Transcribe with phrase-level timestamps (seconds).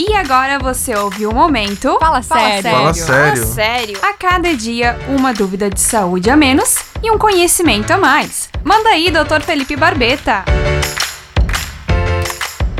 [0.00, 1.98] E agora você ouviu o momento.
[1.98, 2.70] Fala sério.
[2.70, 3.42] Fala sério.
[3.42, 3.98] Fala sério.
[4.00, 8.48] A cada dia, uma dúvida de saúde a menos e um conhecimento a mais.
[8.62, 9.42] Manda aí, Dr.
[9.44, 10.44] Felipe Barbeta.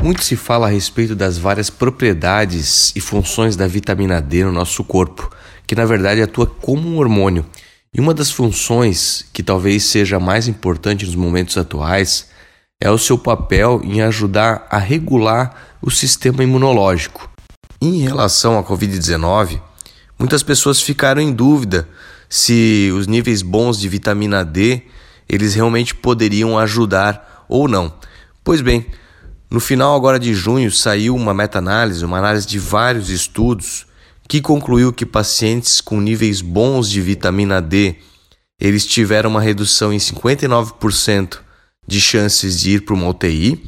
[0.01, 4.81] Muito se fala a respeito das várias propriedades e funções da vitamina D no nosso
[4.81, 5.29] corpo,
[5.67, 7.45] que na verdade atua como um hormônio.
[7.93, 12.28] E uma das funções que talvez seja mais importante nos momentos atuais
[12.81, 17.29] é o seu papel em ajudar a regular o sistema imunológico.
[17.81, 19.61] Em relação à Covid-19,
[20.17, 21.89] muitas pessoas ficaram em dúvida
[22.29, 24.83] se os níveis bons de vitamina D
[25.27, 27.93] eles realmente poderiam ajudar ou não.
[28.45, 28.85] Pois bem,
[29.51, 33.85] no final agora de junho saiu uma meta-análise, uma análise de vários estudos
[34.25, 37.95] que concluiu que pacientes com níveis bons de vitamina D,
[38.57, 41.48] eles tiveram uma redução em 59%
[41.87, 43.63] de chances de ir para uma UTI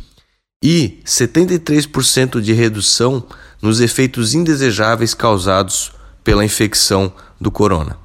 [0.63, 3.25] e 73% de redução
[3.61, 5.91] nos efeitos indesejáveis causados
[6.23, 7.97] pela infecção do corona.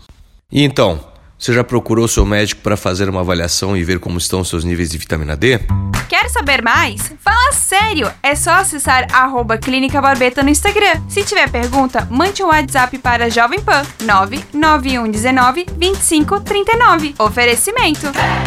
[0.51, 1.05] E então,
[1.39, 4.91] você já procurou seu médico para fazer uma avaliação e ver como estão seus níveis
[4.91, 5.61] de vitamina D?
[6.09, 7.13] Quer saber mais?
[7.21, 8.09] Fala sério!
[8.23, 11.03] É só acessar arroba Clínica Barbeta no Instagram.
[11.09, 17.17] Se tiver pergunta, mande um WhatsApp para Jovem Pan 99119 2539.
[17.19, 18.07] Oferecimento.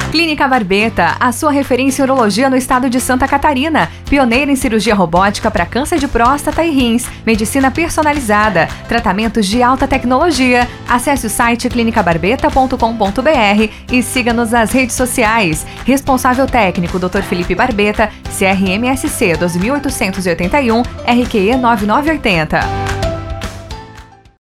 [0.10, 3.92] Clínica Barbeta, a sua referência em urologia no estado de Santa Catarina.
[4.10, 7.06] Pioneira em cirurgia robótica para câncer de próstata e rins.
[7.26, 8.68] Medicina personalizada.
[8.88, 10.68] Tratamentos de alta tecnologia.
[10.88, 15.66] Acesse o site clinicabarbeta.com.br e siga-nos nas redes sociais.
[15.86, 17.22] Responsável técnico Dr.
[17.50, 22.89] Felipe Barbeta, CRMSC 2881, RQE 9980.